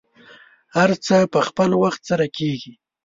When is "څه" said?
1.05-1.15